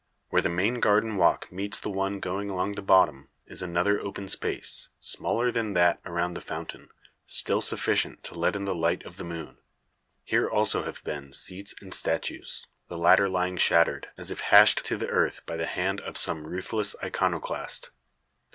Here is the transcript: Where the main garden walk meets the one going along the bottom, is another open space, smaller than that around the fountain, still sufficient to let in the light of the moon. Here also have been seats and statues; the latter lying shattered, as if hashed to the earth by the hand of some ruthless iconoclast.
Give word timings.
Where 0.29 0.41
the 0.41 0.49
main 0.49 0.79
garden 0.79 1.15
walk 1.15 1.51
meets 1.51 1.79
the 1.79 1.91
one 1.91 2.19
going 2.19 2.49
along 2.49 2.73
the 2.73 2.81
bottom, 2.81 3.29
is 3.45 3.61
another 3.61 3.99
open 3.99 4.27
space, 4.27 4.89
smaller 4.99 5.51
than 5.51 5.73
that 5.73 5.99
around 6.07 6.33
the 6.33 6.41
fountain, 6.41 6.89
still 7.27 7.61
sufficient 7.61 8.23
to 8.23 8.33
let 8.33 8.55
in 8.55 8.65
the 8.65 8.73
light 8.73 9.05
of 9.05 9.17
the 9.17 9.23
moon. 9.23 9.59
Here 10.23 10.49
also 10.49 10.85
have 10.85 11.03
been 11.03 11.33
seats 11.33 11.75
and 11.81 11.93
statues; 11.93 12.65
the 12.87 12.97
latter 12.97 13.29
lying 13.29 13.57
shattered, 13.57 14.07
as 14.17 14.31
if 14.31 14.39
hashed 14.39 14.83
to 14.85 14.97
the 14.97 15.07
earth 15.09 15.45
by 15.45 15.55
the 15.55 15.67
hand 15.67 16.01
of 16.01 16.17
some 16.17 16.47
ruthless 16.47 16.95
iconoclast. 17.03 17.91